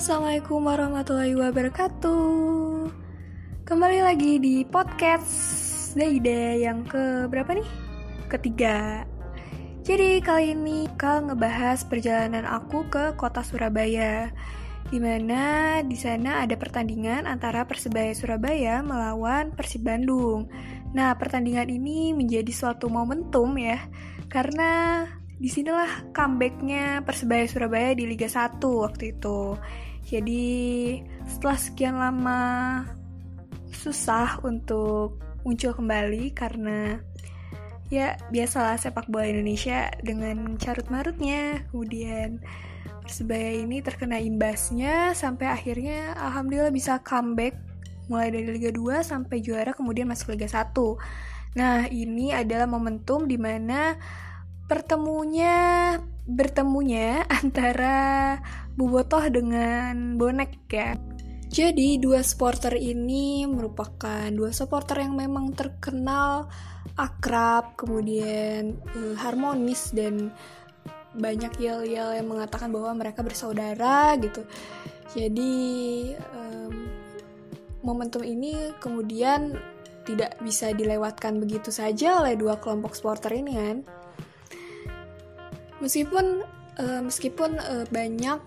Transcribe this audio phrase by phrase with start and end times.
[0.00, 2.88] Assalamualaikum warahmatullahi wabarakatuh.
[3.68, 5.28] Kembali lagi di podcast
[5.92, 7.68] Daida yang ke berapa nih?
[8.32, 9.04] Ketiga.
[9.84, 14.32] Jadi kali ini bakal ngebahas perjalanan aku ke kota Surabaya
[14.88, 20.48] Di mana di sana ada pertandingan antara Persebaya Surabaya melawan Persib Bandung.
[20.96, 23.76] Nah pertandingan ini menjadi suatu momentum ya
[24.32, 25.04] Karena
[25.36, 29.60] di sinilah comebacknya Persebaya Surabaya di Liga 1 waktu itu
[30.06, 30.46] jadi
[31.28, 32.40] setelah sekian lama
[33.70, 37.00] susah untuk muncul kembali karena
[37.88, 42.38] ya biasalah sepak bola Indonesia dengan carut marutnya kemudian
[43.10, 47.58] Persebaya ini terkena imbasnya sampai akhirnya alhamdulillah bisa comeback
[48.06, 51.58] mulai dari Liga 2 sampai juara kemudian masuk Liga 1.
[51.58, 53.98] Nah, ini adalah momentum di mana
[54.70, 55.98] pertemunya
[56.28, 58.38] bertemunya antara
[58.74, 60.96] Bobotoh dengan bonek ya.
[61.50, 66.46] Jadi dua supporter ini merupakan dua supporter yang memang terkenal
[66.94, 70.30] akrab, kemudian uh, harmonis dan
[71.10, 74.46] banyak yel-yel yang mengatakan bahwa mereka bersaudara gitu.
[75.10, 75.54] Jadi
[76.38, 76.86] um,
[77.82, 79.58] momentum ini kemudian
[80.06, 83.76] tidak bisa dilewatkan begitu saja oleh dua kelompok supporter ini kan.
[85.80, 86.44] Meskipun
[86.76, 88.40] uh, meskipun uh, banyak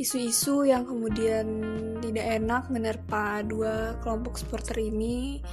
[0.00, 1.44] isu-isu yang kemudian
[2.00, 5.44] tidak enak menerpa dua kelompok supporter ini,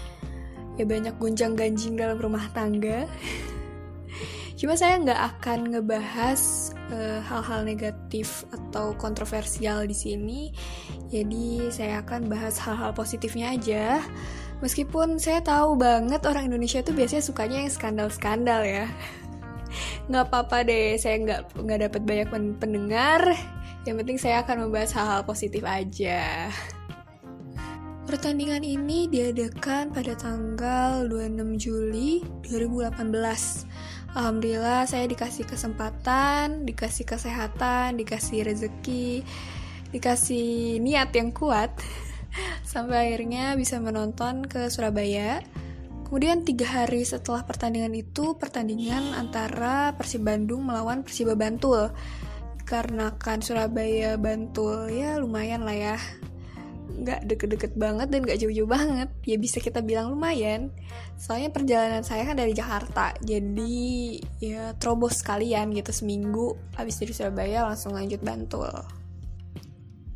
[0.80, 3.04] ya banyak gonjang-ganjing dalam rumah tangga.
[4.58, 6.74] Cuma saya nggak akan ngebahas
[7.30, 10.50] hal-hal uh, negatif atau kontroversial di sini.
[11.12, 14.02] Jadi saya akan bahas hal-hal positifnya aja.
[14.66, 18.90] Meskipun saya tahu banget orang Indonesia itu biasanya sukanya yang skandal-skandal ya
[20.08, 22.28] nggak apa-apa deh saya nggak nggak dapat banyak
[22.60, 23.22] pendengar.
[23.84, 26.52] Yang penting saya akan membahas hal-hal positif aja.
[28.08, 33.04] Pertandingan ini diadakan pada tanggal 26 Juli 2018.
[34.16, 39.28] Alhamdulillah saya dikasih kesempatan, dikasih kesehatan, dikasih rezeki,
[39.92, 41.76] dikasih niat yang kuat
[42.64, 45.44] sampai akhirnya bisa menonton ke Surabaya
[46.08, 51.92] Kemudian tiga hari setelah pertandingan itu, pertandingan antara Persib Bandung melawan Persiba Bantul.
[52.64, 55.98] Karena kan Surabaya Bantul ya lumayan lah ya.
[56.96, 59.12] Nggak deket-deket banget dan nggak jauh-jauh banget.
[59.28, 60.72] Ya bisa kita bilang lumayan.
[61.20, 63.12] Soalnya perjalanan saya kan dari Jakarta.
[63.20, 66.56] Jadi ya terobos sekalian gitu seminggu.
[66.80, 68.72] Habis dari Surabaya langsung lanjut Bantul.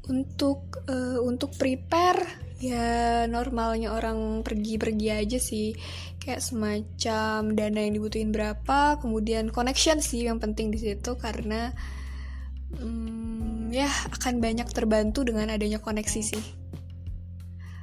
[0.07, 5.73] Untuk uh, untuk prepare ya normalnya orang pergi-pergi aja sih.
[6.21, 11.73] Kayak semacam dana yang dibutuhin berapa kemudian connection sih yang penting di situ karena
[12.77, 16.45] hmm, ya akan banyak terbantu dengan adanya koneksi sih.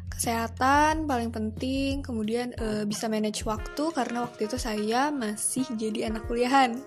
[0.06, 6.26] Kesehatan paling penting kemudian e, bisa manage waktu karena waktu itu saya masih jadi anak
[6.30, 6.78] kuliahan.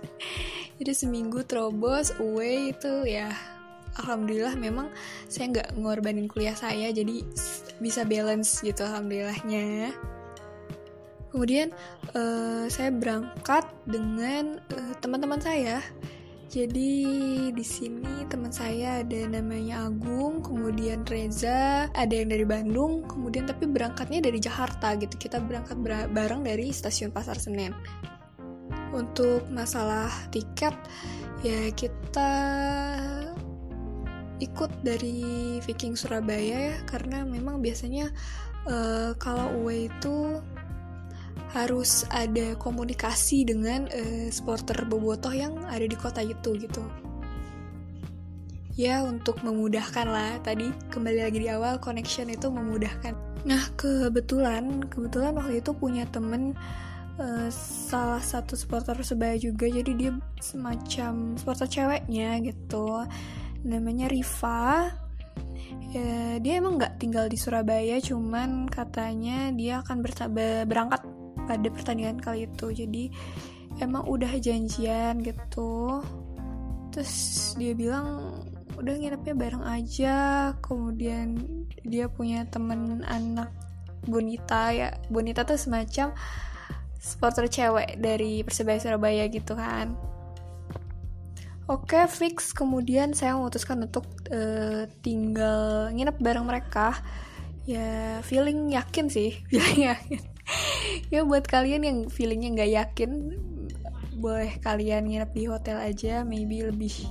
[0.81, 3.29] Jadi seminggu terobos away itu ya
[3.99, 4.87] alhamdulillah memang
[5.27, 7.25] saya nggak ngorbanin kuliah saya jadi
[7.83, 9.91] bisa balance gitu alhamdulillahnya
[11.31, 11.71] kemudian
[12.15, 15.83] uh, saya berangkat dengan uh, teman-teman saya
[16.51, 16.91] jadi
[17.55, 23.71] di sini teman saya ada namanya Agung, kemudian Reza, ada yang dari Bandung, kemudian tapi
[23.71, 25.15] berangkatnya dari Jakarta gitu.
[25.15, 25.79] Kita berangkat
[26.11, 27.71] bareng dari stasiun Pasar Senen.
[28.91, 30.75] Untuk masalah tiket
[31.39, 32.31] ya kita
[34.41, 38.09] ikut dari Viking Surabaya ya karena memang biasanya
[38.65, 40.41] uh, kalau away itu
[41.51, 46.83] harus ada komunikasi dengan uh, supporter bobotoh yang ada di kota itu gitu.
[48.79, 50.39] Ya untuk memudahkan lah.
[50.41, 53.13] Tadi kembali lagi di awal connection itu memudahkan.
[53.43, 56.55] Nah kebetulan kebetulan waktu itu punya temen
[57.19, 59.67] uh, salah satu supporter sebaya juga.
[59.67, 63.03] Jadi dia semacam supporter ceweknya gitu
[63.61, 64.89] namanya Riva
[65.93, 69.97] ya, dia emang nggak tinggal di Surabaya cuman katanya dia akan
[70.67, 71.01] berangkat
[71.45, 72.71] pada pertandingan kali itu.
[72.71, 73.11] Jadi
[73.81, 76.01] emang udah janjian gitu.
[76.91, 77.13] Terus
[77.55, 78.39] dia bilang
[78.77, 80.17] udah nginepnya bareng aja.
[80.63, 81.39] Kemudian
[81.83, 83.51] dia punya temen anak
[84.01, 84.89] Bonita ya.
[85.13, 86.17] Bonita tuh semacam
[87.01, 90.10] supporter cewek dari Persebaya Surabaya gitu kan
[91.69, 92.53] Oke, fix.
[92.55, 96.97] Kemudian saya memutuskan untuk uh, tinggal nginep bareng mereka.
[97.69, 100.21] Ya, feeling yakin sih, feeling yakin.
[101.13, 103.11] ya buat kalian yang feelingnya nggak yakin,
[104.17, 107.07] boleh kalian nginep di hotel aja, maybe lebih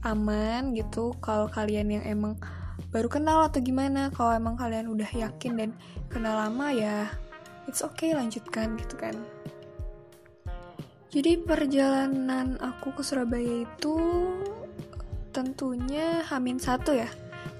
[0.00, 2.40] aman gitu kalau kalian yang emang
[2.88, 5.70] baru kenal atau gimana kalau emang kalian udah yakin dan
[6.08, 7.06] kenal lama ya
[7.68, 9.12] it's okay lanjutkan gitu kan
[11.10, 13.98] jadi perjalanan aku ke Surabaya itu
[15.34, 17.10] tentunya Hamin satu ya.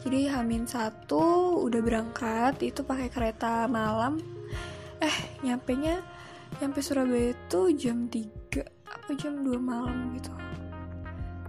[0.07, 4.23] Jadi Hamin satu udah berangkat itu pakai kereta malam.
[5.03, 5.99] Eh nyampe nya
[6.63, 10.31] nyampe Surabaya itu jam 3 apa jam 2 malam gitu.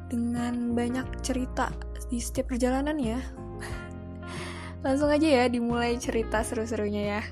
[0.09, 1.69] Dengan banyak cerita
[2.09, 3.21] di setiap perjalanan ya.
[4.85, 7.23] Langsung aja ya dimulai cerita seru-serunya ya.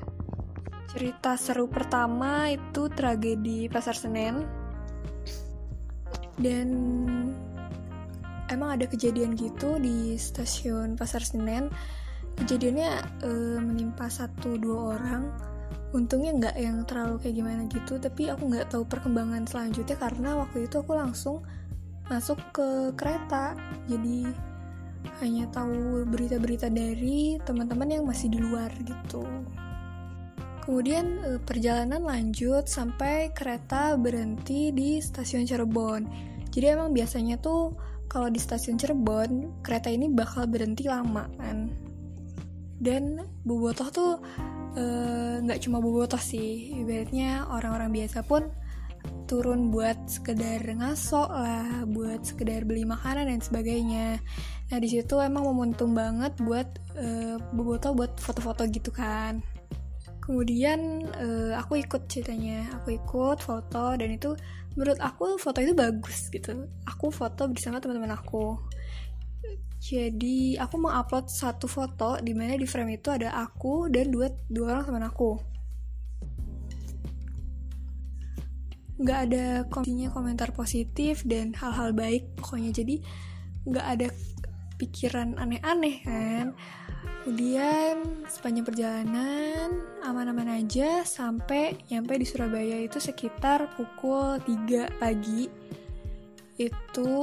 [0.94, 4.59] Cerita seru pertama itu tragedi Pasar Senen
[6.40, 6.68] dan
[8.50, 11.70] emang ada kejadian gitu di stasiun Pasar Senen.
[12.40, 12.92] Kejadiannya
[13.24, 15.24] e, menimpa satu dua orang.
[15.92, 20.70] Untungnya nggak yang terlalu kayak gimana gitu tapi aku nggak tahu perkembangan selanjutnya karena waktu
[20.70, 21.44] itu aku langsung
[22.08, 23.54] masuk ke kereta.
[23.92, 24.30] Jadi
[25.24, 29.24] hanya tahu berita-berita dari teman-teman yang masih di luar gitu
[30.70, 36.06] kemudian eh, perjalanan lanjut sampai kereta berhenti di stasiun Cirebon
[36.54, 37.74] jadi emang biasanya tuh
[38.06, 41.74] kalau di stasiun Cirebon kereta ini bakal berhenti lama kan
[42.78, 44.14] dan bobotoh tuh
[44.78, 48.46] eh, nggak uh, cuma bobotoh sih ibaratnya orang-orang biasa pun
[49.26, 54.18] turun buat sekedar ngasok lah, buat sekedar beli makanan dan sebagainya.
[54.74, 56.68] Nah di situ emang momentum banget buat
[56.98, 59.40] uh, boboto buat foto-foto gitu kan.
[60.30, 64.38] Kemudian uh, aku ikut ceritanya, aku ikut foto dan itu
[64.78, 66.70] menurut aku foto itu bagus gitu.
[66.86, 68.62] Aku foto bersama teman-teman aku.
[69.82, 74.30] Jadi aku mau upload satu foto di mana di frame itu ada aku dan dua
[74.46, 75.42] dua orang teman aku
[79.00, 83.00] nggak ada komentinya komentar positif dan hal-hal baik pokoknya jadi
[83.64, 84.08] nggak ada
[84.76, 86.52] pikiran aneh-aneh kan
[87.30, 95.46] kemudian sepanjang perjalanan aman-aman aja sampai nyampe di Surabaya itu sekitar pukul 3 pagi.
[96.58, 97.14] Itu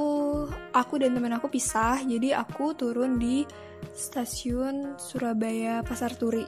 [0.71, 3.43] aku dan teman aku pisah jadi aku turun di
[3.91, 6.47] stasiun Surabaya Pasar Turi.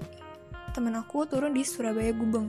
[0.71, 2.47] Teman aku turun di Surabaya Gubeng.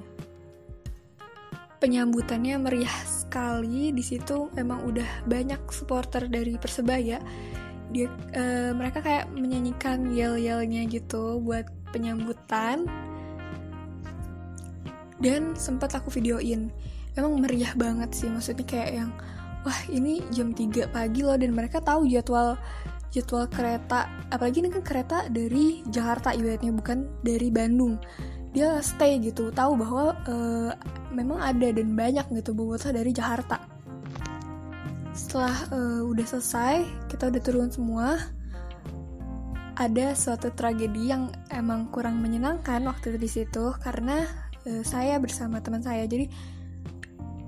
[1.82, 7.18] Penyambutannya meriah sekali di situ memang udah banyak supporter dari persebaya
[7.90, 8.06] dia
[8.38, 12.86] uh, mereka kayak menyanyikan yel yelnya gitu buat penyambutan.
[15.20, 16.72] Dan sempat aku videoin.
[17.18, 19.10] Emang meriah banget sih maksudnya kayak yang
[19.66, 22.56] wah ini jam 3 pagi loh dan mereka tahu jadwal
[23.12, 28.00] jadwal kereta apalagi ini kan kereta dari Jakarta ibaratnya bukan dari Bandung.
[28.50, 30.72] Dia stay gitu tahu bahwa uh,
[31.12, 33.79] memang ada dan banyak gitu bobotoh dari Jakarta
[35.10, 38.18] setelah uh, udah selesai kita udah turun semua
[39.80, 44.28] ada suatu tragedi yang emang kurang menyenangkan waktu di situ karena
[44.68, 46.04] uh, saya bersama teman saya.
[46.04, 46.28] Jadi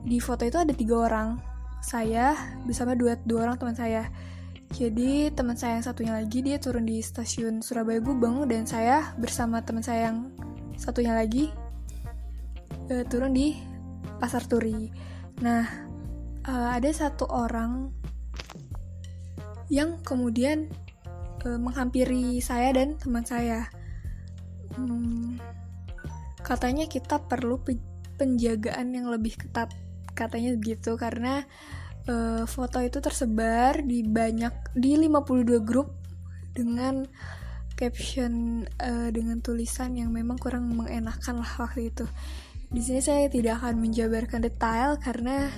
[0.02, 1.36] di foto itu ada tiga orang
[1.84, 2.32] saya
[2.64, 4.08] bersama dua dua orang teman saya.
[4.72, 9.60] Jadi teman saya yang satunya lagi dia turun di stasiun Surabaya Gubeng dan saya bersama
[9.60, 10.32] teman saya yang
[10.80, 11.52] satunya lagi
[12.88, 13.60] uh, turun di
[14.16, 14.88] pasar turi.
[15.44, 15.91] Nah
[16.48, 17.92] uh, ada satu orang
[19.72, 20.68] yang kemudian
[21.46, 23.66] uh, menghampiri saya dan teman saya
[24.76, 25.40] hmm,
[26.44, 27.60] katanya kita perlu
[28.20, 29.72] penjagaan yang lebih ketat
[30.12, 31.46] katanya begitu karena
[32.06, 35.94] uh, foto itu tersebar di banyak di 52 grup
[36.52, 37.08] dengan
[37.72, 42.06] caption uh, dengan tulisan yang memang kurang mengenakan lah waktu itu.
[42.72, 45.48] Di sini saya tidak akan menjabarkan detail karena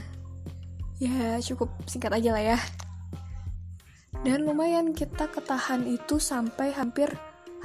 [1.02, 2.58] ya cukup singkat aja lah ya.
[4.24, 7.12] Dan lumayan kita ketahan itu sampai hampir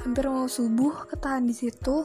[0.03, 2.03] hampir mau subuh ketahan di situ.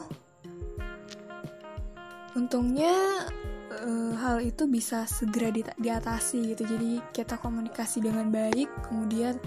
[2.35, 3.27] Untungnya
[3.71, 6.63] uh, hal itu bisa segera di diatasi gitu.
[6.67, 9.39] Jadi kita komunikasi dengan baik, kemudian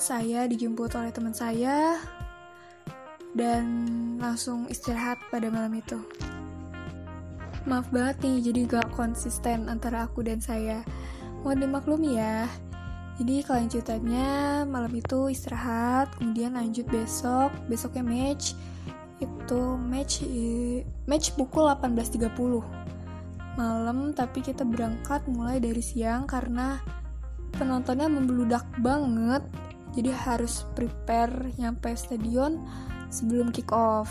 [0.00, 2.00] saya dijemput oleh teman saya
[3.36, 3.66] dan
[4.16, 6.00] langsung istirahat pada malam itu.
[7.68, 10.80] Maaf banget nih, jadi gak konsisten antara aku dan saya.
[11.44, 12.48] Mohon dimaklumi ya.
[13.20, 18.56] Jadi kelanjutannya malam itu istirahat, kemudian lanjut besok, besoknya match.
[19.20, 20.24] Itu match
[21.04, 22.32] match pukul 18.30
[23.60, 26.80] malam, tapi kita berangkat mulai dari siang karena
[27.52, 29.44] penontonnya membludak banget
[29.92, 32.62] jadi harus prepare nyampe stadion
[33.10, 34.08] sebelum kick off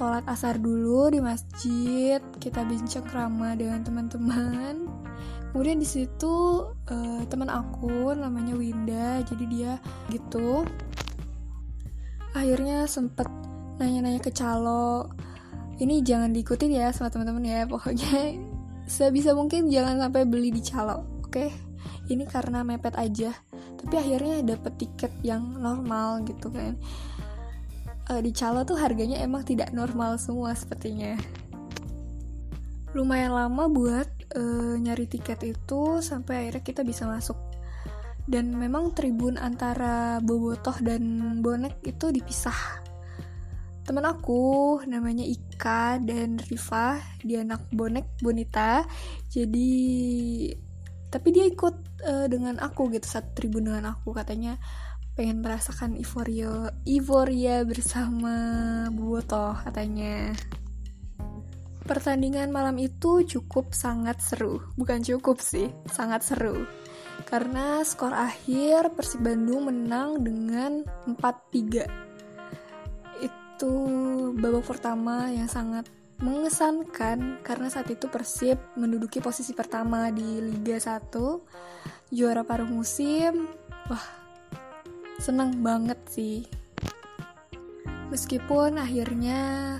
[0.00, 4.88] sholat asar dulu di masjid kita bincang krama dengan teman-teman.
[5.52, 9.72] Kemudian di situ uh, teman aku namanya Winda jadi dia
[10.08, 10.64] gitu.
[12.32, 13.28] Akhirnya sempet
[13.76, 15.12] nanya-nanya ke calo.
[15.76, 18.40] Ini jangan diikutin ya sama teman-teman ya pokoknya
[18.88, 21.28] sebisa mungkin jangan sampai beli di calo oke?
[21.28, 21.52] Okay?
[22.10, 23.30] ini karena mepet aja
[23.78, 26.74] tapi akhirnya dapet tiket yang normal gitu kan
[28.10, 31.14] uh, di calo tuh harganya emang tidak normal semua sepertinya.
[32.90, 37.38] Lumayan lama buat uh, nyari tiket itu sampai akhirnya kita bisa masuk.
[38.26, 41.02] Dan memang tribun antara bobotoh dan
[41.42, 42.82] bonek itu dipisah.
[43.86, 48.86] Teman aku namanya Ika dan Riva dia anak bonek bonita.
[49.30, 49.70] Jadi
[51.10, 51.74] tapi dia ikut
[52.06, 54.62] uh, dengan aku gitu satu tribun dengan aku katanya
[55.20, 58.32] pengen merasakan euforia euforia bersama
[58.88, 60.32] bobotoh katanya.
[61.84, 64.64] Pertandingan malam itu cukup sangat seru.
[64.80, 66.64] Bukan cukup sih sangat seru.
[67.28, 71.84] Karena skor akhir Persib Bandung menang dengan 4-3.
[73.20, 73.74] Itu
[74.40, 75.84] babak pertama yang sangat
[76.24, 81.12] mengesankan karena saat itu Persib menduduki posisi pertama di Liga 1
[82.08, 83.52] juara paruh musim.
[83.84, 84.19] Wah
[85.20, 86.48] seneng banget sih
[88.08, 89.76] meskipun akhirnya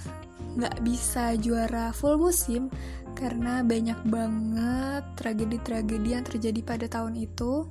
[0.61, 2.68] nggak bisa juara full musim
[3.16, 7.66] karena banyak banget tragedi-tragedi yang terjadi pada tahun itu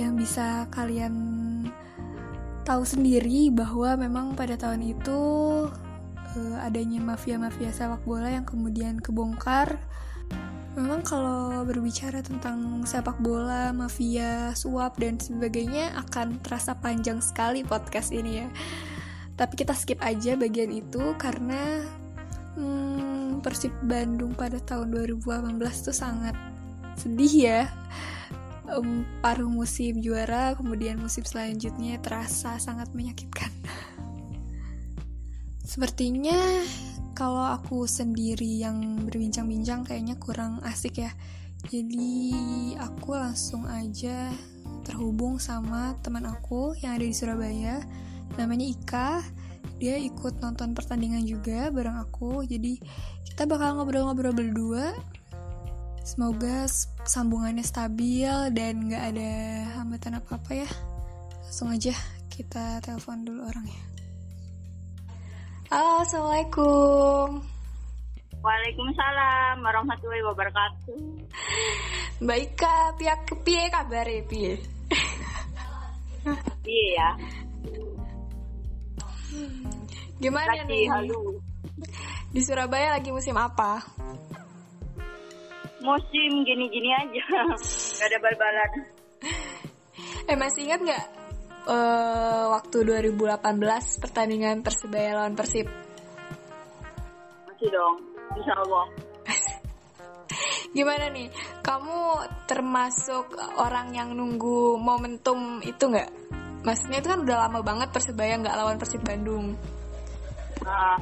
[0.00, 1.14] yang bisa kalian
[2.62, 5.20] tahu sendiri bahwa memang pada tahun itu
[6.38, 9.76] uh, adanya mafia-mafia sepak bola yang kemudian kebongkar.
[10.72, 18.08] Memang kalau berbicara tentang sepak bola, mafia, suap dan sebagainya akan terasa panjang sekali podcast
[18.08, 18.48] ini ya.
[19.36, 21.84] Tapi kita skip aja bagian itu karena
[22.56, 26.36] hmm, Persib Bandung pada tahun 2018 tuh sangat
[26.96, 27.60] sedih ya
[28.68, 33.50] um, paruh musim juara kemudian musim selanjutnya terasa sangat menyakitkan
[35.72, 36.36] sepertinya
[37.22, 41.14] kalau aku sendiri yang berbincang-bincang kayaknya kurang asik ya.
[41.70, 44.26] Jadi aku langsung aja
[44.82, 47.78] terhubung sama teman aku yang ada di Surabaya.
[48.34, 49.10] Namanya Ika.
[49.78, 52.42] Dia ikut nonton pertandingan juga bareng aku.
[52.42, 52.82] Jadi
[53.22, 54.90] kita bakal ngobrol-ngobrol berdua.
[56.02, 56.66] Semoga
[57.06, 59.30] sambungannya stabil dan nggak ada
[59.78, 60.70] hambatan apa-apa ya.
[61.46, 61.94] Langsung aja
[62.34, 63.91] kita telepon dulu orangnya
[65.72, 67.40] halo assalamualaikum
[68.44, 70.98] Waalaikumsalam warahmatullahi wabarakatuh.
[72.26, 74.58] Baik kak, pihak piye kabar ya piye?
[76.66, 77.10] Iya ya.
[80.18, 80.84] Gimana Lagi nih?
[80.90, 81.38] halu.
[82.34, 83.78] Di Surabaya lagi musim apa?
[85.80, 87.24] Musim gini-gini aja.
[88.02, 88.70] Gak ada bal-balan.
[90.26, 91.21] Eh masih ingat nggak
[91.66, 95.66] eh, waktu 2018 pertandingan Persebaya lawan Persib?
[97.46, 97.96] Masih dong.
[98.32, 98.84] Insya Allah.
[100.76, 101.28] Gimana nih?
[101.60, 101.98] Kamu
[102.48, 106.10] termasuk orang yang nunggu momentum itu nggak?
[106.62, 109.54] Maksudnya itu kan udah lama banget Persebaya nggak lawan Persib Bandung.
[110.62, 110.96] Nah,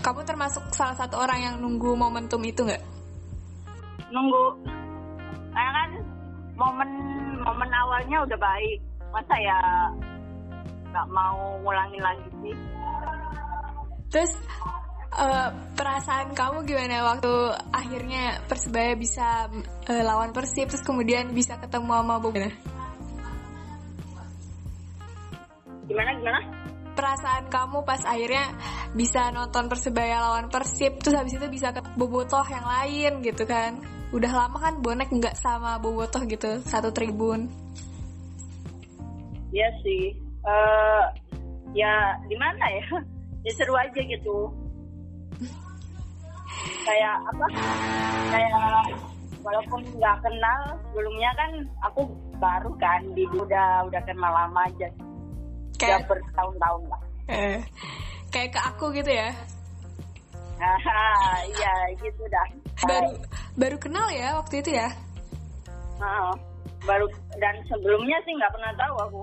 [0.00, 2.80] Kamu termasuk salah satu orang yang nunggu momentum itu nggak?
[4.10, 4.44] nunggu.
[5.54, 5.90] Karena kan
[6.58, 6.90] momen
[7.44, 8.78] momen awalnya udah baik.
[9.10, 9.58] Masa ya
[10.90, 12.56] nggak mau ngulangin lagi sih?
[14.10, 14.32] Terus
[15.18, 15.48] eh,
[15.78, 17.32] perasaan kamu gimana waktu
[17.70, 19.46] akhirnya Persebaya bisa
[19.86, 22.38] eh, lawan Persib terus kemudian bisa ketemu sama Bobo?
[25.90, 26.40] Gimana gimana?
[26.90, 28.50] Perasaan kamu pas akhirnya
[28.94, 33.78] bisa nonton Persebaya lawan Persib terus habis itu bisa ke Bobotoh yang lain gitu kan?
[34.10, 37.46] Udah lama kan bonek nggak sama Bobotoh gitu satu tribun.
[39.50, 40.14] Iya sih.
[40.46, 41.04] Eh
[41.74, 42.86] ya gimana ya?
[43.40, 44.52] Ya seru aja gitu.
[46.84, 47.46] Kayak apa?
[48.28, 48.84] Kayak
[49.40, 50.60] walaupun nggak kenal
[50.92, 52.04] sebelumnya kan aku
[52.36, 54.92] baru kan di udah udah kenal lama aja.
[54.92, 57.00] Udah Kayak bertahun-tahun lah.
[57.32, 57.64] eh,
[58.28, 59.32] kayak ke aku gitu ya.
[61.48, 62.46] Iya gitu dah.
[62.84, 63.10] Baru
[63.56, 64.88] baru kenal ya waktu itu ya.
[65.96, 66.32] Heeh.
[66.80, 67.04] baru
[67.40, 69.20] dan sebelumnya sih nggak pernah tahu aku.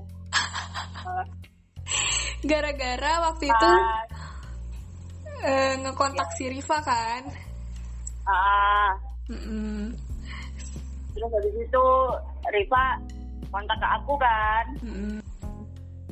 [1.07, 1.25] Eh,
[2.43, 4.11] Gara-gara waktu itu pas-
[5.41, 7.23] eh, ngekontak si Riva kan.
[8.23, 8.91] ah,
[9.27, 9.95] Mm-mm.
[11.11, 11.85] terus habis itu
[12.51, 12.85] Riva
[13.49, 14.65] kontak ke aku kan.
[14.83, 15.17] Mm-mm.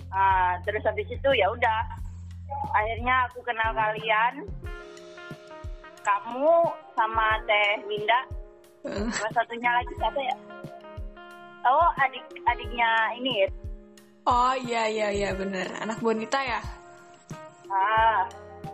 [0.10, 1.82] Ah, terus habis itu ya udah
[2.72, 4.34] akhirnya aku kenal kalian
[6.02, 6.52] kamu
[6.96, 8.22] sama teh Winda
[8.86, 9.10] Uh.
[9.18, 10.36] Sama satunya lagi siapa ya?
[11.66, 12.86] Oh, adik adiknya
[13.18, 13.48] ini ya.
[14.26, 16.58] Oh iya iya iya bener anak bonita ya.
[17.70, 18.26] Ah,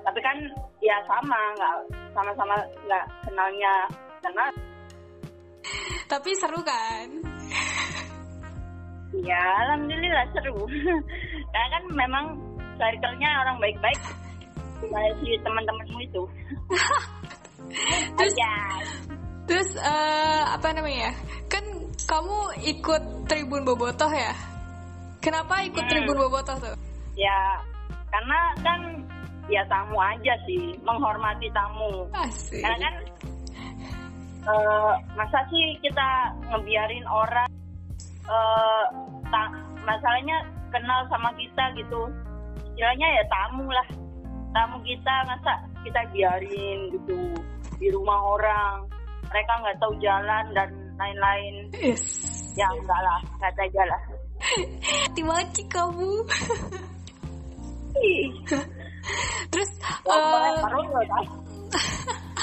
[0.08, 0.38] tapi kan
[0.80, 1.76] ya sama, nggak
[2.16, 2.56] sama-sama
[2.88, 3.74] nggak kenalnya
[4.24, 4.48] kenal.
[6.08, 7.08] Tapi seru kan?
[9.12, 10.64] Ya, alhamdulillah seru.
[11.52, 12.26] Karena kan memang
[12.80, 14.00] circle-nya orang baik-baik.
[15.20, 16.24] Si teman-temanmu itu.
[18.18, 18.54] Terus Aja.
[19.48, 21.12] terus eh, apa namanya?
[21.48, 21.64] Kan
[22.04, 24.36] kamu ikut Tribun Bobotoh ya?
[25.22, 25.90] Kenapa ikut Hmm.
[25.90, 26.76] Tribun Bobotoh tuh?
[27.14, 27.62] Ya,
[28.10, 28.80] karena kan
[29.46, 32.10] ya tamu aja sih, menghormati tamu.
[32.18, 32.58] Asik.
[32.60, 32.96] Karena kan
[34.42, 36.10] eh, masa sih kita
[36.50, 37.46] ngebiarin orang
[38.26, 38.86] eh
[39.30, 39.54] ta-
[39.86, 40.42] masalahnya
[40.74, 42.02] kenal sama kita gitu.
[42.74, 43.88] Istilahnya ya tamu lah.
[44.52, 45.54] Tamu kita masa
[45.86, 47.18] kita biarin gitu
[47.78, 48.90] di rumah orang.
[49.30, 51.70] Mereka nggak tahu jalan dan lain-lain.
[51.78, 52.02] Yes.
[52.58, 54.02] Ya enggak lah, nggak tega lah.
[55.08, 56.12] Hati maci kamu.
[59.52, 60.64] Terus dah.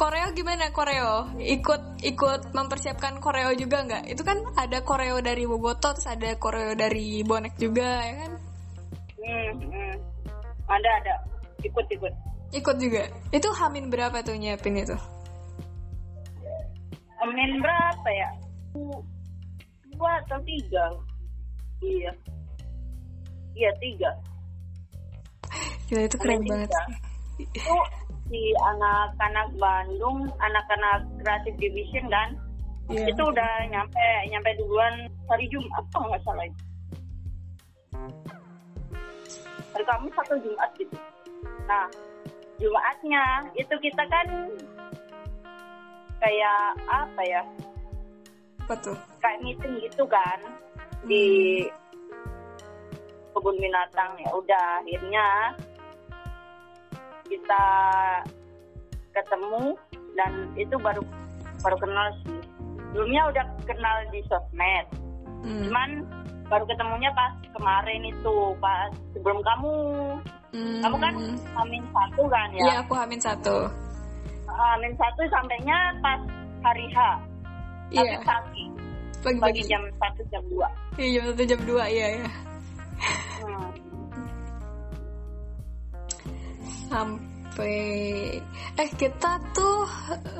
[0.00, 1.28] koreo gimana koreo?
[1.36, 4.04] Ikut ikut mempersiapkan koreo juga nggak?
[4.08, 8.32] Itu kan ada koreo dari Bobotoh, terus ada koreo dari bonek juga ya kan?
[9.20, 9.92] Hmm, hmm.
[10.70, 11.14] Ada ada,
[11.60, 12.12] ikut ikut.
[12.50, 13.04] Ikut juga.
[13.30, 14.96] Itu hamin berapa tuh nyiapin itu?
[17.20, 18.30] Amin berapa ya?
[20.00, 20.86] Atau tiga?
[21.84, 22.12] Iya.
[23.56, 24.10] Iya tiga.
[25.90, 26.70] Gila itu keren banget.
[26.70, 26.80] tiga.
[26.86, 26.96] sih.
[27.56, 27.76] Itu
[28.30, 32.28] si anak-anak Bandung, anak-anak kreatif division kan?
[32.90, 33.10] Iya.
[33.10, 36.62] Itu udah nyampe nyampe duluan hari Jumat kalau nggak salah itu.
[39.70, 40.96] Hari Kamis atau Jumat gitu.
[41.70, 41.86] Nah,
[42.60, 43.24] Jumatnya
[43.56, 44.26] itu kita kan
[46.20, 47.42] kayak apa ya?
[48.60, 48.98] Apa tuh?
[49.20, 50.38] Kayak meeting gitu kan
[51.04, 51.64] di
[53.30, 55.26] kebun binatang ya udah akhirnya
[57.24, 57.64] kita
[59.12, 59.76] ketemu
[60.12, 61.02] dan itu baru
[61.60, 62.38] baru kenal sih
[62.82, 64.86] sebelumnya udah kenal di sosmed
[65.40, 65.64] Hmm.
[65.64, 65.90] cuman
[66.52, 69.72] baru ketemunya pas kemarin itu pas sebelum kamu
[70.52, 70.80] Hmm.
[70.84, 71.14] kamu kan
[71.56, 73.56] amin satu kan Iya ya aku hamin satu.
[74.44, 76.20] amin satu sampainya pas
[76.60, 76.98] hari H
[77.88, 78.20] tapi Iya.
[78.20, 78.64] pagi pagi
[79.20, 79.62] Pagi-pagi.
[79.68, 82.28] jam satu jam dua Iya jam satu jam dua iya ya.
[83.40, 83.68] Hmm.
[86.88, 87.78] Sampai
[88.80, 89.84] eh kita tuh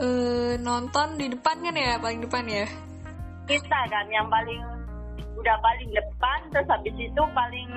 [0.00, 2.66] eh, nonton di depan kan ya paling depan ya.
[3.50, 4.62] kita kan yang paling
[5.34, 7.68] udah paling depan terus habis itu paling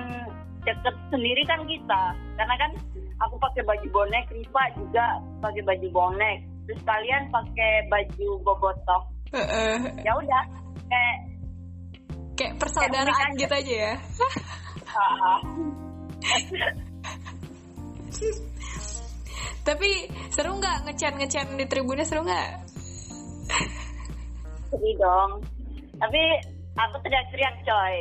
[0.62, 2.02] deket sendiri kan kita
[2.38, 2.70] karena kan
[3.18, 5.06] aku pakai baju bonek Riva juga
[5.42, 6.36] pakai baju bonek
[6.70, 9.02] terus kalian pakai baju bobotoh
[9.34, 9.76] Heeh.
[10.06, 10.42] ya udah
[10.94, 11.18] kayak
[12.34, 13.94] Kayak persaudaraan Kayak gitu aja ya.
[19.64, 19.90] Tapi
[20.28, 22.50] seru nggak ngechat ngechat di tribunnya seru nggak?
[24.74, 25.38] sedih dong
[26.02, 26.18] tapi
[26.74, 27.96] aku teriak-teriak coy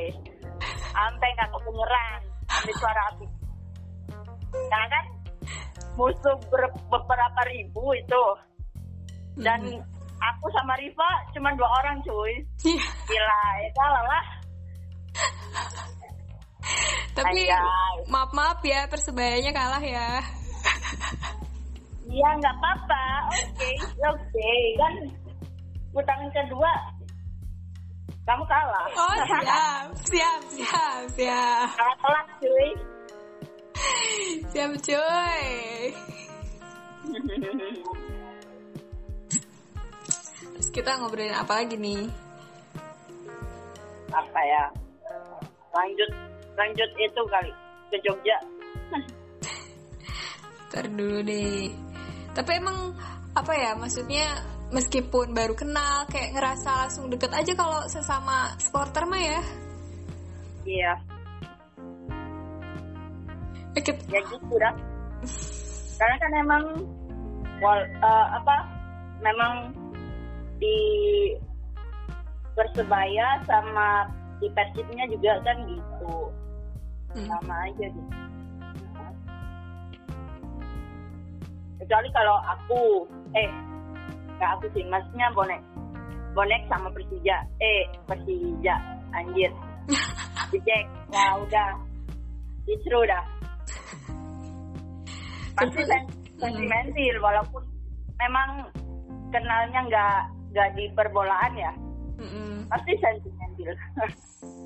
[0.90, 2.20] sampai nggak kedengeran
[2.66, 3.26] di suara api
[4.50, 5.06] karena kan
[5.94, 8.24] musuh ber- beberapa ribu itu
[9.38, 9.86] dan Mhm.
[10.32, 12.34] Aku sama Riva cuma dua orang cuy.
[12.64, 12.86] Iya.
[13.10, 14.26] gila ya kalah lah
[17.14, 17.46] Tapi
[18.10, 20.18] maaf maaf ya persebayanya kalah ya.
[22.10, 23.06] iya nggak apa-apa.
[23.30, 23.70] Oke
[24.02, 24.52] oke.
[24.80, 24.94] Kan
[25.94, 26.74] putaran kedua
[28.24, 28.86] kamu kalah.
[28.96, 31.68] Oh siap siap siap siap.
[31.76, 32.70] Kalah telat cuy.
[34.50, 35.46] Siap cuy.
[40.74, 42.04] Kita ngobrolin apa lagi nih?
[44.14, 44.64] apa ya
[45.74, 46.10] lanjut
[46.54, 47.50] lanjut itu kali
[47.90, 48.38] ke Jogja
[50.70, 51.70] Ntar dulu deh.
[52.34, 52.94] Tapi emang
[53.34, 54.38] apa ya maksudnya
[54.70, 59.40] meskipun baru kenal kayak ngerasa langsung deket aja kalau sesama supporter mah ya.
[60.64, 60.94] iya
[63.74, 64.74] Eh, kit- ya gitu dah
[65.98, 66.64] karena kan emang
[67.58, 68.56] wal eh, apa
[69.22, 69.74] memang
[70.64, 70.80] di
[72.56, 74.08] persebaya sama
[74.40, 76.16] di persibnya juga kan gitu.
[77.14, 77.28] Hmm.
[77.30, 78.12] sama aja gitu.
[81.84, 82.82] Kecuali kalau aku
[83.36, 83.52] eh
[84.40, 85.62] nggak aku sih maksudnya bonek
[86.34, 87.38] bonek sama Persija.
[87.62, 88.76] Eh Persija
[89.14, 89.52] anjir.
[90.56, 90.86] Dicek.
[91.12, 91.72] Ya udah.
[92.66, 93.24] Disuruh dah.
[95.54, 96.10] Pasti sen-
[96.42, 97.62] sentimental walaupun
[98.18, 98.50] memang
[99.30, 100.20] kenalnya nggak
[100.54, 101.72] nggak di perbolaan ya
[102.22, 102.70] Mm-mm.
[102.70, 103.74] pasti sentimental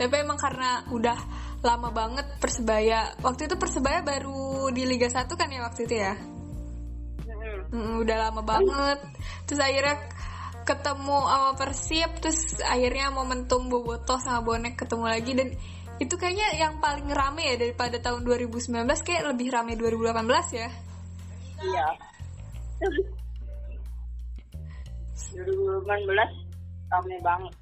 [0.00, 1.18] Tapi emang karena udah
[1.60, 3.12] lama banget Persebaya.
[3.20, 6.16] Waktu itu Persebaya baru di Liga 1 kan ya waktu itu ya?
[8.00, 8.96] Udah lama banget.
[9.44, 10.00] Terus akhirnya
[10.64, 15.48] ketemu sama Persib, terus akhirnya momentum Bobotoh sama Bonek ketemu lagi dan
[16.00, 20.68] itu kayaknya yang paling rame ya daripada tahun 2019 kayak lebih rame 2018 ya.
[21.60, 21.88] iya
[25.34, 27.54] 2018 rame banget.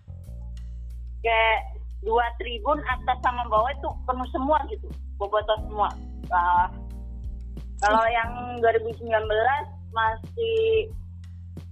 [1.21, 1.59] Kayak
[2.03, 4.87] dua tribun atas sama bawah itu penuh semua gitu
[5.19, 5.91] bobotoh semua.
[6.31, 6.71] Ah,
[7.83, 8.31] kalau yang
[8.63, 9.11] 2019
[9.91, 10.91] masih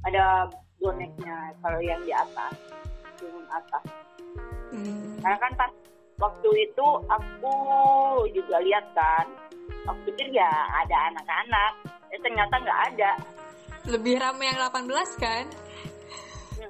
[0.07, 0.51] ada
[0.83, 2.53] boneknya kalau yang di atas
[3.17, 3.85] tribun atas.
[4.67, 5.15] Hmm.
[5.23, 5.73] karena kan pas
[6.19, 7.55] waktu itu aku
[8.35, 9.25] juga lihat kan
[9.87, 10.51] aku pikir ya
[10.85, 11.73] ada anak-anak
[12.11, 13.13] eh ternyata nggak ada.
[13.87, 15.47] Lebih rame yang 18 kan?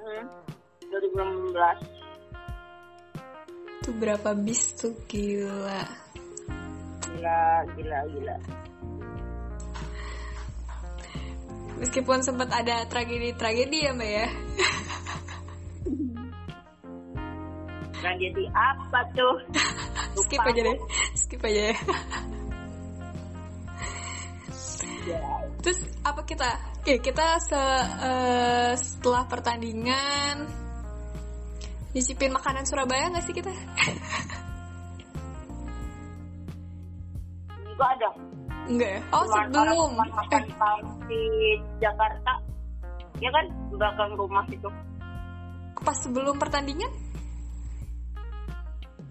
[0.06, 0.26] Mm-mm.
[0.86, 1.82] 2016
[3.82, 5.82] Itu berapa bis tuh gila.
[7.10, 7.40] gila
[7.74, 8.36] gila gila
[11.76, 14.26] Meskipun sempat ada tragedi-tragedi ya mbak ya.
[17.96, 19.34] tragedi apa tuh
[20.24, 20.78] Skip aja deh,
[21.12, 21.76] skip aja ya.
[25.06, 25.20] Ya,
[25.60, 26.48] Terus apa kita?
[26.86, 27.58] Oke, kita se-
[27.98, 30.46] eh, setelah pertandingan
[31.90, 33.50] nyicipin makanan Surabaya nggak sih kita?
[37.66, 38.08] enggak ada
[38.70, 39.00] Enggak ya?
[39.10, 39.90] Oh Cuman sebelum.
[39.98, 40.78] makan Eh,
[41.10, 41.22] di
[41.82, 42.32] Jakarta
[43.18, 43.44] ya kan
[43.74, 44.70] belakang rumah itu
[45.82, 46.92] pas sebelum pertandingan?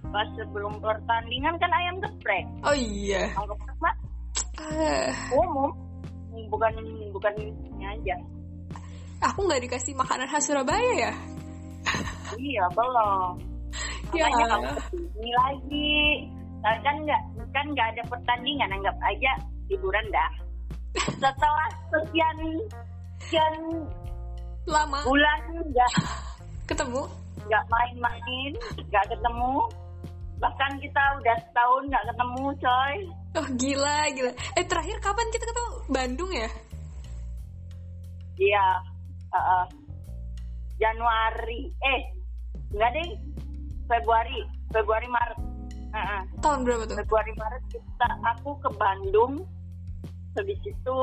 [0.08, 3.36] pas sebelum pertandingan kan ayam geprek Oh iya.
[3.84, 3.96] mah
[4.64, 5.76] Ah, umum
[6.52, 6.74] bukan
[7.16, 8.16] bukan ini aja.
[9.32, 11.14] Aku nggak dikasih makanan khas Surabaya ya?
[12.36, 13.36] iya belum.
[14.14, 14.28] Ya.
[14.32, 16.02] kamu ke sini lagi.
[16.62, 17.22] Nah, kan nggak
[17.54, 19.32] kan nggak ada pertandingan anggap aja
[19.70, 20.32] liburan dah.
[21.20, 22.38] Setelah sekian
[23.28, 23.54] sekian
[24.66, 25.00] Lama.
[25.06, 25.92] bulan nggak
[26.66, 27.04] ketemu?
[27.46, 28.52] nggak main-main
[28.90, 29.56] nggak ketemu.
[30.42, 32.96] Bahkan kita udah setahun nggak ketemu coy
[33.36, 34.32] Oh gila gila.
[34.56, 35.72] Eh terakhir kapan kita ketemu?
[35.92, 36.50] Bandung ya?
[38.36, 38.66] iya
[39.32, 39.66] uh-uh.
[40.76, 42.02] Januari eh
[42.76, 43.10] nggak deh
[43.88, 44.40] Februari
[44.72, 45.40] Februari Maret
[45.96, 46.22] Uh-uh.
[46.44, 46.98] Tahun berapa tuh?
[47.00, 49.40] Februari Maret kita aku ke Bandung
[50.36, 50.98] habis itu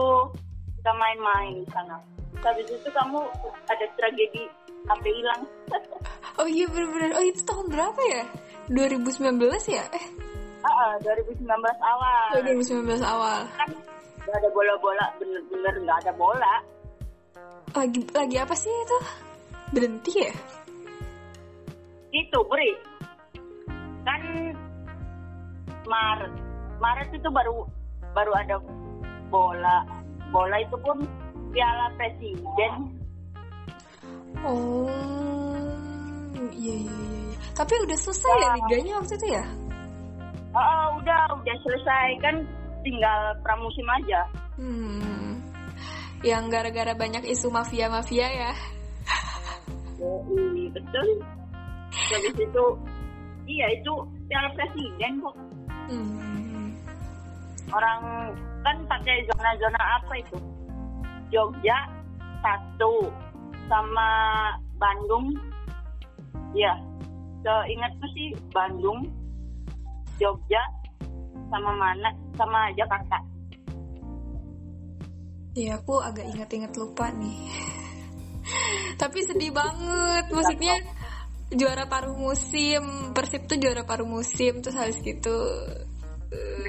[0.77, 1.97] kita main-main di sana
[2.45, 3.25] habis itu kamu
[3.73, 4.45] ada tragedi
[4.85, 5.43] HP hilang
[6.41, 7.13] Oh iya bener-bener.
[7.13, 8.25] Oh itu tahun berapa ya?
[8.73, 9.37] 2019
[9.69, 9.85] ya?
[9.93, 10.05] Eh,
[10.63, 11.43] Ah, 2019
[11.83, 13.39] awal oh, 2019 awal.
[13.59, 13.71] kan
[14.23, 16.55] nggak ada bola-bola bener-bener nggak ada bola
[17.73, 18.99] Lagi lagi apa sih itu?
[19.73, 20.33] Berhenti ya?
[22.13, 22.77] itu beri
[24.05, 24.21] kan
[25.89, 26.33] Maret
[26.77, 27.65] Maret itu baru
[28.13, 28.57] baru ada
[29.33, 29.81] bola
[30.29, 31.01] bola itu pun
[31.53, 33.01] Piala Presiden
[34.43, 34.91] Oh,
[36.51, 37.21] iya iya iya.
[37.31, 37.39] iya.
[37.55, 39.45] Tapi udah selesai ya liganya waktu itu ya?
[40.53, 42.09] Oh udah udah selesai.
[42.21, 42.37] Kan
[42.83, 44.21] tinggal pramusim aja.
[44.59, 45.41] Hmm.
[46.23, 48.53] Yang gara-gara banyak isu mafia-mafia ya.
[49.99, 51.09] Yoi, betul.
[51.93, 52.65] Habis itu
[53.47, 53.93] iya itu
[54.31, 55.37] Piala Presiden kok.
[55.93, 56.71] Hmm.
[57.73, 60.39] orang kan pakai zona-zona apa itu?
[61.33, 61.89] Jogja
[62.45, 63.09] satu
[63.67, 64.11] sama
[64.77, 65.33] Bandung.
[66.53, 66.77] Ya
[67.43, 69.09] seingatku sih Bandung
[70.23, 70.63] Jogja
[71.51, 72.09] sama mana
[72.39, 73.19] sama Jakarta.
[75.59, 77.51] Ya aku agak inget-inget lupa nih.
[79.03, 80.79] Tapi sedih banget, maksudnya
[81.53, 85.37] juara paruh musim, Persib tuh juara paruh musim, terus habis gitu
[86.33, 86.65] eh,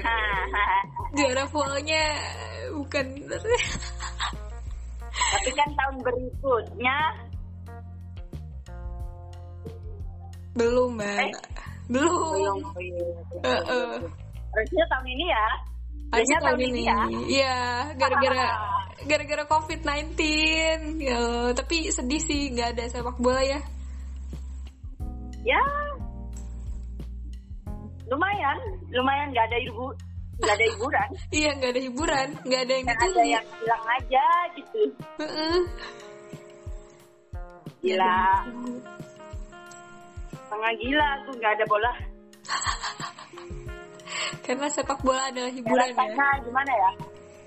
[1.16, 2.04] juara fullnya
[2.76, 3.06] bukan.
[5.14, 6.98] Tapi kan tahun berikutnya.
[10.54, 11.53] Belum mbak, Eh,
[11.86, 12.34] belum.
[12.34, 12.58] belum
[13.44, 13.94] Eh, eh.
[14.54, 15.46] harusnya tahun ini ya
[16.14, 16.82] Harusnya tahun ini.
[16.86, 17.56] ya Iya,
[17.98, 18.46] gara-gara
[19.10, 20.14] gara-gara COVID-19.
[21.02, 21.18] Ya,
[21.52, 23.60] tapi sedih sih nggak ada sepak bola ya.
[25.44, 25.60] ya
[28.04, 28.56] lumayan
[28.88, 29.86] lumayan nggak ada ibu
[30.40, 31.08] nggak ada hiburan
[31.40, 33.04] Iya, nggak ada hiburan, nggak ada yang gitu.
[33.12, 34.80] ada yang bilang aja gitu
[35.20, 35.58] Heeh.
[37.84, 38.16] gila
[40.44, 41.92] Tengah gila aku nggak ada bola.
[44.44, 45.92] Karena sepak bola adalah hiburan ya.
[45.96, 46.90] rasanya gimana ya?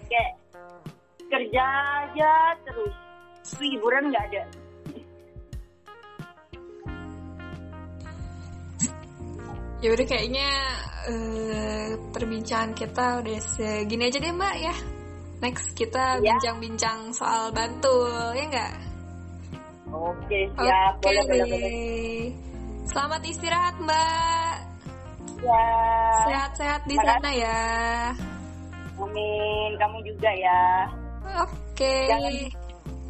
[0.07, 0.31] Kayak
[1.27, 1.63] kerja
[2.01, 2.31] aja
[2.65, 2.93] terus
[3.59, 4.43] hiburan nggak ada.
[9.77, 10.49] Ya udah kayaknya
[11.05, 14.73] uh, perbincangan kita udah segini aja deh mbak ya.
[15.37, 16.33] Next kita Ya.
[16.33, 18.73] bincang-bincang soal Bantul ya nggak?
[19.93, 20.97] Oke siap.
[20.97, 21.05] Oke.
[21.05, 21.77] Boleh boleh boleh
[22.87, 24.53] Selamat istirahat mbak.
[25.37, 25.67] Ya.
[26.25, 27.09] Sehat-sehat di Makasih.
[27.13, 27.59] sana ya.
[28.97, 29.71] Amin.
[29.77, 30.61] Kamu juga ya.
[31.45, 31.95] Oke.
[32.09, 32.51] Jangan-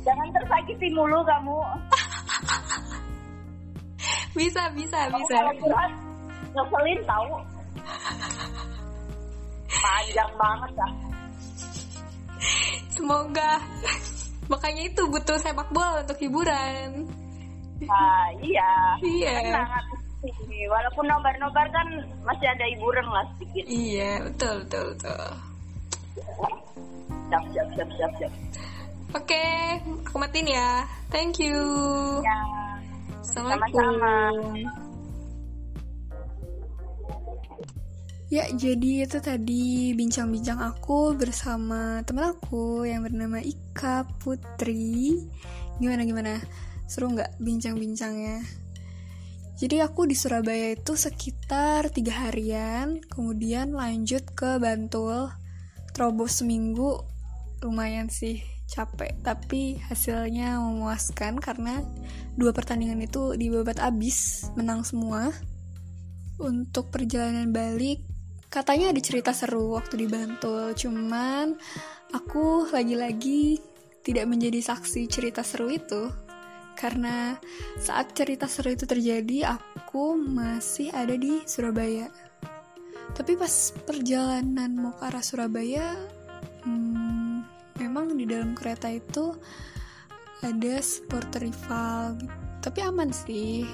[0.03, 1.57] jangan tersakiti mulu kamu.
[4.37, 5.33] Bisa bisa Kamu bisa.
[5.33, 5.91] kalau curhat
[6.53, 7.33] ngeselin tahu.
[9.67, 10.91] Panjang banget ah
[12.93, 13.51] Semoga.
[14.53, 17.09] Makanya itu butuh sepak bola untuk hiburan
[17.85, 18.71] nah, iya
[19.03, 19.33] Iya
[19.65, 20.57] hati.
[20.65, 21.87] walaupun nobar-nobar kan
[22.25, 25.21] masih ada hiburan lah sedikit Iya betul betul betul
[27.27, 28.33] siap siap siap siap siap
[29.15, 29.45] Oke
[30.03, 31.59] aku matiin ya Thank you
[32.25, 32.39] ya
[33.21, 34.15] Assalamualaikum Sama-sama.
[38.27, 45.15] Ya, jadi itu tadi bincang-bincang aku bersama temen aku yang bernama Ika Putri.
[45.79, 46.35] Gimana gimana?
[46.87, 48.41] Seru nggak bincang-bincangnya?
[49.57, 55.33] Jadi aku di Surabaya itu sekitar tiga harian, kemudian lanjut ke Bantul,
[55.97, 57.01] terobos seminggu,
[57.65, 61.81] lumayan sih capek, tapi hasilnya memuaskan karena
[62.37, 65.33] dua pertandingan itu dibabat abis, menang semua.
[66.37, 68.05] Untuk perjalanan balik,
[68.53, 71.57] katanya ada cerita seru waktu di Bantul, cuman
[72.13, 73.57] aku lagi-lagi
[74.05, 76.26] tidak menjadi saksi cerita seru itu.
[76.77, 77.33] Karena
[77.81, 82.05] saat cerita seru itu terjadi, aku masih ada di Surabaya.
[83.17, 85.97] Tapi pas perjalanan mau ke arah Surabaya,
[86.61, 87.41] hmm,
[87.81, 89.33] memang di dalam kereta itu
[90.45, 92.13] ada supporter rival.
[92.21, 92.35] gitu.
[92.61, 93.65] Tapi aman sih.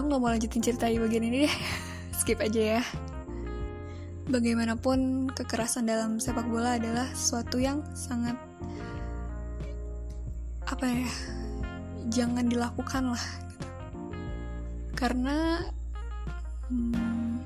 [0.00, 1.56] Aku nggak mau lanjutin cerita di bagian ini deh.
[2.18, 2.82] Skip aja ya.
[4.32, 8.47] Bagaimanapun kekerasan dalam sepak bola adalah sesuatu yang sangat
[10.68, 11.08] apa ya
[12.12, 13.68] jangan dilakukan lah gitu.
[14.92, 15.64] karena
[16.68, 17.40] hmm,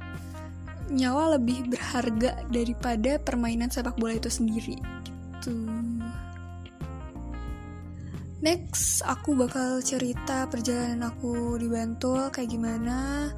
[0.93, 4.77] nyawa lebih berharga daripada permainan sepak bola itu sendiri
[5.43, 5.57] gitu.
[8.43, 13.31] Next aku bakal cerita perjalanan aku di Bantul kayak gimana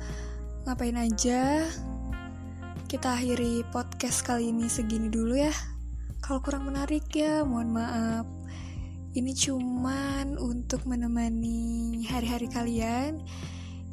[0.65, 1.69] ngapain aja.
[2.89, 5.53] Kita akhiri podcast kali ini segini dulu ya.
[6.25, 8.25] Kalau kurang menarik ya mohon maaf
[9.15, 13.23] ini cuman untuk menemani hari-hari kalian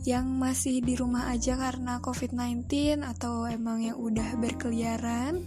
[0.02, 2.66] yang masih di rumah aja karena COVID-19
[3.06, 5.46] atau emang yang udah berkeliaran,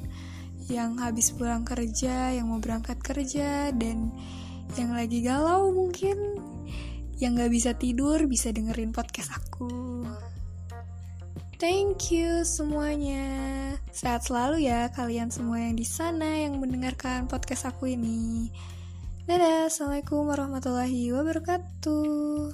[0.71, 4.15] yang habis pulang kerja, yang mau berangkat kerja, dan
[4.79, 6.39] yang lagi galau mungkin,
[7.19, 10.07] yang gak bisa tidur bisa dengerin podcast aku.
[11.59, 13.27] Thank you semuanya.
[13.91, 18.55] Sehat selalu ya kalian semua yang di sana yang mendengarkan podcast aku ini.
[19.25, 22.53] Dadah, Assalamualaikum warahmatullahi wabarakatuh.